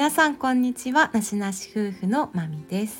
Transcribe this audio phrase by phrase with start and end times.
[0.00, 1.10] 皆さんこんにちは。
[1.12, 2.98] なしなし夫婦のまみです。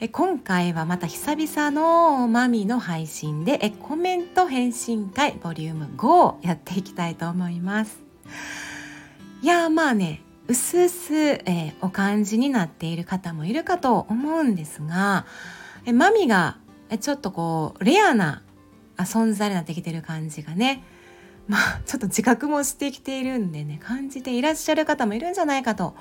[0.00, 8.00] え今回はまた久々のマミの配信でえコメント返信会ボリューム5をやっていきたいと思います。
[9.42, 15.24] いやまあねうすうす、え、お感じになっている方もいるかと思うんですが
[15.86, 16.56] えマミが
[17.00, 18.42] ちょっとこうレアな
[18.96, 20.82] 存在になってきてる感じがね
[21.50, 25.96] まあちょっと自覚もしてきているんでね感じていらっしゃる方もいるんじゃないかと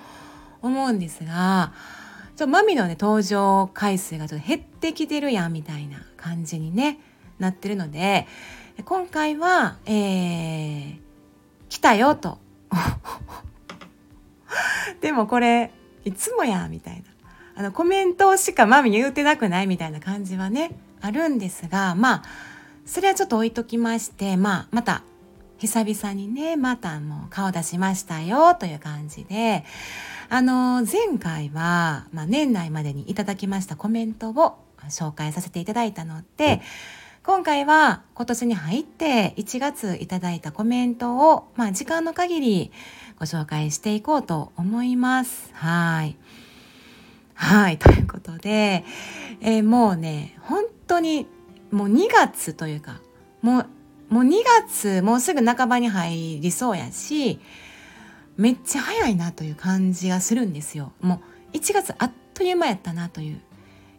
[0.62, 1.74] 思うんですが
[2.36, 7.00] ちょマミのね登場回数がちょっと減ってきてるやんみたいな感じにね
[7.40, 8.28] なってるので
[8.86, 11.00] 今回は、えー、
[11.68, 12.38] 来たよと。
[15.02, 15.72] でもこれ
[16.06, 17.02] いつもやみたいな。
[17.56, 22.24] あのコメントしかマミ言うてなくないみたいな感じはねあるんですがまあ
[22.86, 25.04] それはちょっと置いときましてまあまた
[25.60, 29.64] 久々にねまたもう顔出しましたよという感じで
[30.30, 34.58] あの前回は、まあ、年内までにいただきましたコメントを
[34.90, 36.62] 紹介させていただいたので
[37.24, 42.72] 今回は今年に入って1月いただいたコメントを、まあ、時間の限り
[43.20, 45.52] ご紹介していこうと思います。
[45.54, 46.16] はい。
[47.36, 47.78] はい。
[47.78, 48.84] ということで、
[49.42, 51.28] えー、もうね、本当に
[51.72, 53.02] もう2月というか、
[53.42, 53.68] もう
[54.10, 54.32] もう2
[54.68, 57.40] 月もうすぐ半ばに入りそうやし
[58.38, 60.94] めっちゃ早いなという感じがするんですよ。
[61.02, 61.22] も
[61.54, 63.42] う1月あっという間やったなという。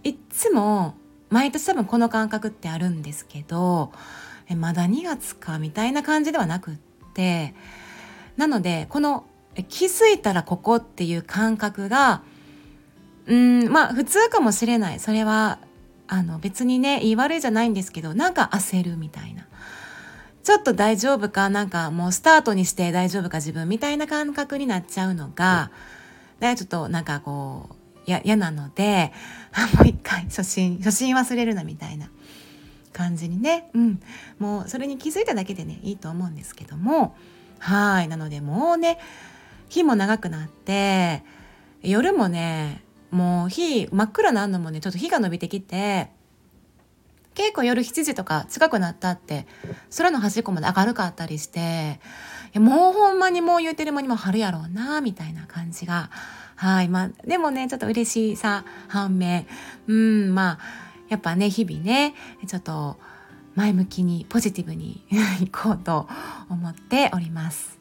[0.03, 0.95] いっつも
[1.29, 3.93] 毎年多分この感覚ってあるんですけど
[4.49, 6.75] えまだ2月かみたいな感じではなくっ
[7.15, 7.55] て
[8.39, 9.27] なのでこの
[9.69, 12.23] 気づいたらここっていう感覚が
[13.27, 15.01] うんまあ普通かもしれない。
[15.01, 15.59] それは
[16.09, 19.47] あの別にね言い悪いじゃないんですけどなんか焦るみたいな。
[20.43, 25.71] ちょっと大丈夫かなんかもうスタートにして大丈夫か自分みたいな感覚になっちゃうのが、
[26.39, 27.75] だちょっとなんかこう
[28.07, 29.13] 嫌なので
[29.77, 32.09] もう一回初心初心忘れるなみたいな
[32.93, 33.71] 感じにね。
[33.75, 34.01] うん。
[34.39, 37.15] もうそれに気づいただけでねいいと思うんですけども。
[37.59, 38.09] はい。
[38.09, 38.99] なのでもうね
[39.69, 41.23] 日も長くなって
[41.83, 46.11] 夜もねもう日真っ暗なのもねちょっと日が伸びてきて
[47.35, 49.47] 結構夜7時とか近くなったって
[49.97, 52.01] 空の端っこまで明るかったりして
[52.55, 56.11] もうほんまにもう言うてる間にも春やろうなみたいな感じが
[56.57, 59.47] はいまあでもねちょっと嬉しさ反面
[59.87, 60.59] うんまあ
[61.09, 62.15] やっぱね日々ね
[62.47, 62.97] ちょっと
[63.55, 65.05] 前向きにポジティブに
[65.43, 66.09] いこうと
[66.49, 67.79] 思っております。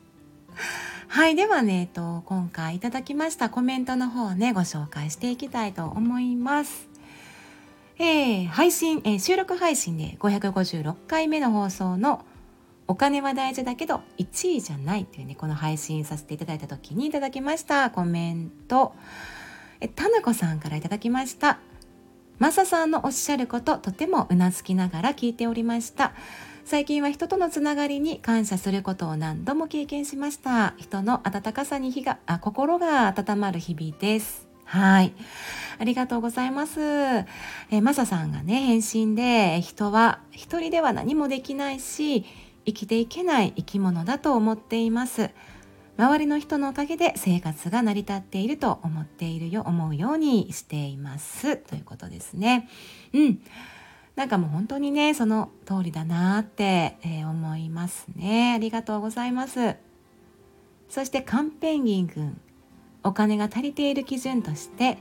[1.07, 1.35] はい。
[1.35, 6.88] ではね、えっと、今回いただきましたコメントの方をね、ご紹介していきたいと思います。
[8.01, 12.25] えー、配信、えー、収録配信で556回目の放送の
[12.87, 18.93] お金は大事だけど1位じゃないっていうね、この配信させていただいた時にいただきましたコメント。
[19.81, 21.59] え、たぬこさんからいただきました。
[22.39, 26.13] マサさんのおっしゃることとてもうなずきながら聞いておりました。
[26.63, 30.73] 最近は人とのつながりに感謝することを何度も経験しました。
[30.77, 34.48] 人の温かさに火が、あ心が温まる日々です。
[34.69, 35.13] はい。
[35.79, 36.79] ありがとうございます。
[36.79, 42.23] えー、マサさんがね、返信で、人は一人では何もできないし、
[42.67, 45.31] 生きていけない生き物だと思っています。
[45.97, 51.57] 周りの人のおかげで生活が成り立っていると思っているよ、思うようにしています。
[51.57, 52.69] ということですね。
[53.13, 53.41] うん。
[54.15, 58.53] なんかもう本当にね、その通りだなって、えー、思いますね。
[58.53, 59.77] ありがとうございます。
[60.89, 62.39] そしてカンペンギン君。
[63.03, 64.97] お金が足りている基準として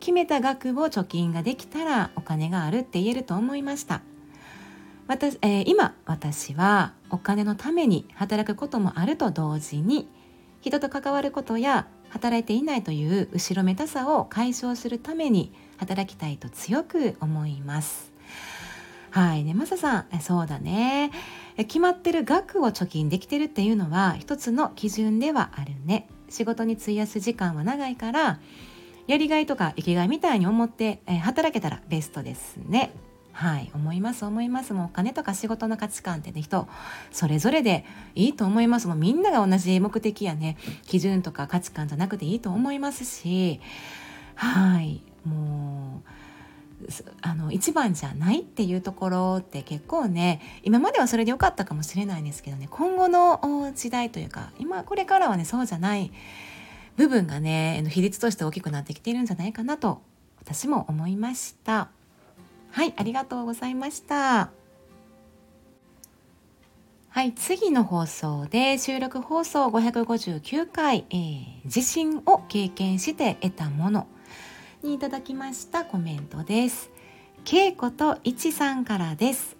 [0.00, 4.02] 決めた額を貯金ができたらお金があるって言えると思いました。
[5.06, 10.08] 私、えー、今私はお金のために働くこともあると同時に
[10.62, 18.12] 人と関わることや働いていないという後ろめたさを解消するために働きたいと強く思います。
[19.10, 19.44] はい。
[19.44, 21.12] ねマサさんそうだね。
[21.56, 26.08] 決まってる額を貯金できてるっていうのは一つの基準ではあるね。
[26.34, 28.40] 仕事に費やす時間は長いから
[29.06, 32.92] やりがいとか生きがいみたいに思って、えー、働けたらベストですね。
[33.32, 33.70] はい。
[33.74, 34.72] 思います思います。
[34.74, 36.68] もうお金とか仕事の価値観ってね人
[37.10, 37.84] それぞれで
[38.14, 38.88] いいと思います。
[38.88, 43.60] もうみんなが同じ目的やね基準とか価値観じゃなくていいと思いますし。
[44.34, 45.02] はい。
[45.24, 45.73] もう
[47.22, 56.12] あの一番じゃないっていうところって結構ね今まではそれで良かったかもしれないんですけどね今後の時代というか今これからはねそうじゃない
[56.96, 60.02] 部分がね比率として大きくなってきているんじゃないかなと
[60.40, 61.88] 私も思いました。
[62.70, 64.50] はいありがとうございました。
[67.08, 74.08] はい次の放送で収録放送559回、えー、地震を経験して得たもの。
[74.84, 76.90] にいただきましたコメントです。
[77.50, 79.56] 恵子と一さんからです。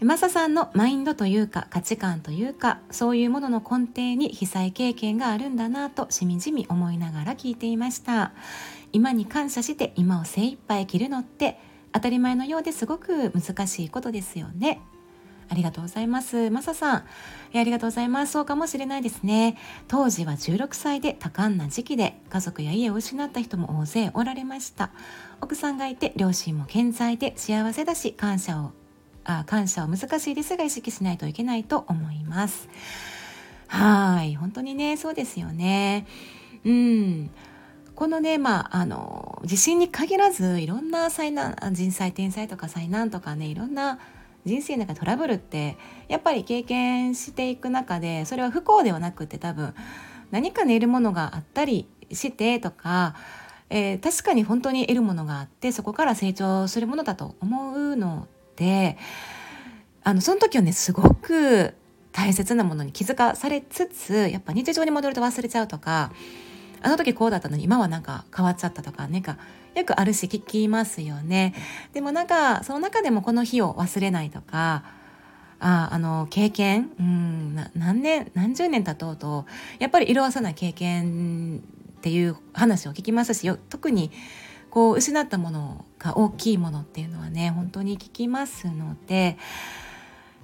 [0.00, 8.32] マサさんのマインドというか価値観というかそういうものの根底に被災経験があるんだなとしみじみ思いながら聞いていました。
[8.92, 11.58] 今に感謝して今を精一杯生きるのって
[11.92, 14.80] 当たり前のようですごく難しいことですよね。
[15.48, 16.50] ありがとうございます。
[16.50, 17.04] マサさん、
[17.52, 18.32] えありがとうございます。
[18.32, 19.56] そうかもしれないですね。
[19.88, 24.90] 当時は16歳で多感な時期で家族や家を失った人も大勢おられました。
[25.40, 28.72] 奥さんがいて両親も健在で幸せだし感謝を
[29.24, 32.68] あ感謝は難しいですが意識しないといけないと思います。
[33.66, 36.06] はい本当にねそうですよね。
[36.64, 37.30] うん
[37.94, 43.98] このねまああの地震に限らずいろんな災難人災天災とか災難とかねいろんな
[44.44, 45.76] 人生の中トラブルって
[46.08, 49.74] やっぱり経験していく中でそれは不幸ではなくて多分
[50.30, 53.14] 何か寝るものがあったりしてとか、
[53.70, 58.98] えー、確かに本当に得るものがあってそこから成長するものだと思うので
[60.02, 61.74] あのその時はねすごく
[62.12, 66.12] 大切なものに気づかされつつやっぱ日常に戻ると忘れちゃうとか
[66.84, 69.38] あの時こうだったのに今はなんか変わっちゃったとかなんか
[69.74, 71.54] よくあるし聞きますよね。
[71.92, 74.84] でもなんかその中でもこの日を忘れないとか
[75.60, 79.46] ああの経験うん何年何十年経とうと
[79.78, 81.62] やっぱり色あさない経験
[81.98, 84.10] っていう話を聞きますし特に
[84.70, 89.38] こう失ったものが大きいものっていうのはね本当に聞きますので、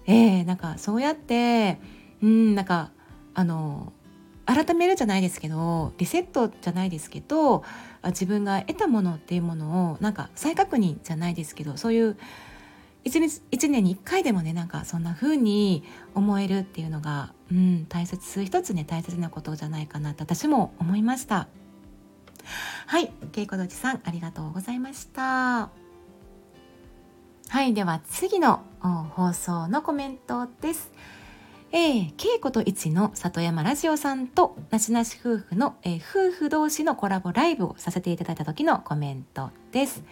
[0.06, 1.78] えー、なんかそうやって
[2.22, 2.90] うんなんか
[3.34, 3.92] あの
[4.54, 7.62] 改めるじゃないですけどリセットじゃないですけど
[8.06, 12.16] 自分が得たものっていうものをなんか再確認じゃないですけどそういう
[13.04, 21.48] 一日一年に1回でもねなんかそんな風に思えるっていうのが、うん、大切一つね大切なことじゃないかなと私も思いました。
[22.86, 25.70] はいけいこどちさんありがとうございました。
[27.48, 30.90] はいでは次の放送のコメントです。
[31.72, 40.02] えー、稽古と一の里山ラジオさんとなしなし夫婦の、えー、夫婦同士のコラボライブをさせていただいた時のコメントです。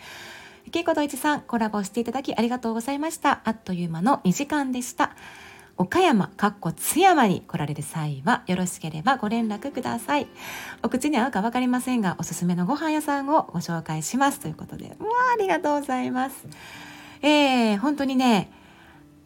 [0.71, 3.41] 稽古と一さんコラボしていただきありがとうございました。
[3.45, 5.17] あっという間の2時間でした。
[5.77, 10.29] 岡山、かっこ津山に来られる際はよろしければご連絡ください。
[10.85, 14.95] お口に合うか分かりませんが、おすすめのご飯屋さんをご紹介しますということで、わ
[15.31, 16.47] あ、ありがとうございます。
[17.23, 18.53] えー、本当にね、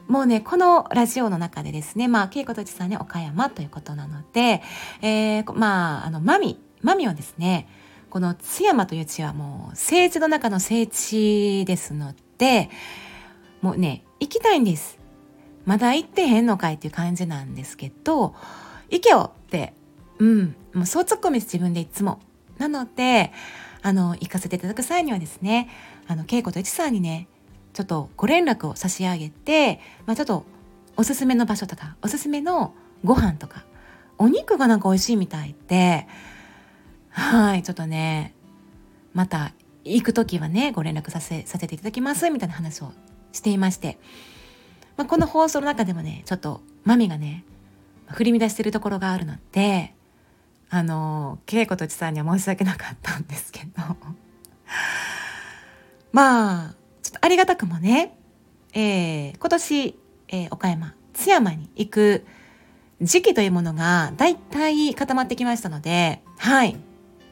[0.08, 4.62] もうね、このラジオの中でですね、まあ、恵子とちさんね、岡山ということなので、
[5.00, 7.68] えー、まあ、あの、マミ、マミはですね、
[8.10, 12.68] この津山という地はもう、聖地の中の聖地ですので、
[13.62, 14.98] もうね、行きたいんです。
[15.64, 18.34] まだ行ってへんのかいっていう感じなんですけど、
[18.90, 19.72] 行けよって、
[20.18, 22.20] うん、もうそう突っ込みです、自分でいつも。
[22.58, 23.32] なので、
[23.82, 25.68] あの、行かせていただく際にはですね、
[26.06, 27.28] あの、恵子と一さんにね、
[27.72, 30.44] ちょっとご連絡を差し上げて、まあ、ちょっと
[30.96, 32.74] おすすめの場所とかおすすめの
[33.04, 33.64] ご飯とか
[34.18, 36.06] お肉がなんか美味しいみたいで
[37.10, 38.34] はいちょっとね
[39.14, 39.52] また
[39.84, 42.92] 行く時はねご連絡させさせていただきますみたいな話を
[43.32, 43.98] していまして、
[44.96, 47.44] まあ、この放送の中でもねちょっとマミがね
[48.08, 49.94] 振り乱してるところがあるので
[50.68, 53.82] あの恵子とちさんには申し訳なかったんですけど。
[56.12, 56.81] まあ
[57.12, 58.16] っとありがたくもね、
[58.74, 62.24] えー、今年、えー、岡山、津山に行く
[63.00, 66.76] 時期というものが大体固まってきましたので、はい。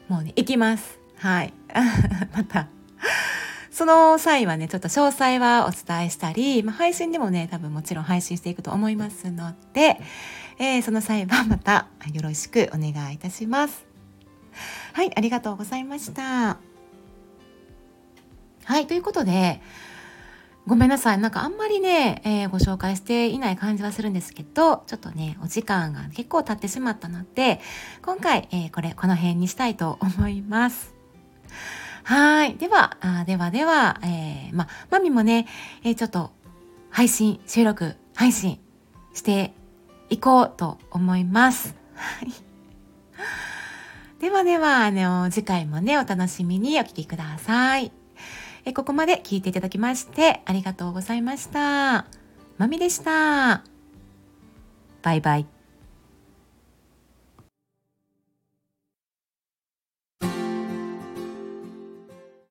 [0.07, 0.99] もうね、行きます。
[1.17, 1.53] はい。
[2.35, 2.67] また、
[3.71, 9.99] その際はね、ちょっと詳細はお伝えしたり、まあ、配信でもね、多分もちろん配信していくと思いますので、
[10.59, 13.85] えー、その際はまたよろしくお願いいたします。
[14.93, 16.70] はい、ありがとうございました。
[18.71, 19.61] はい、ということで、
[20.65, 21.17] ごめんなさい。
[21.17, 27.59] なんかあんまりね、えー、ご紹介していない感じはするんですけど、ちょっとね、お時間が結構経ってしまったので、
[28.01, 30.95] 今回、えー、これ、この辺にしたいと思います。
[32.05, 32.55] はい。
[32.55, 35.47] では、あではでは、えー、ま、マミもね、
[35.83, 36.31] えー、ちょっと、
[36.91, 38.57] 配信、収録、配信
[39.13, 39.53] して
[40.09, 41.75] いこうと思います。
[41.95, 42.31] はい。
[44.21, 48.00] ではでは、あの、次回もね、お楽しみにお聴きください。
[48.65, 52.05] えここまで聞いていただきましてありがとうございました。
[52.57, 53.63] まみでした。
[55.01, 55.60] バイバイ。